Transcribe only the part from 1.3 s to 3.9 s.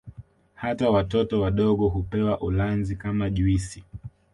wadogo hupewa ulanzi kama juisi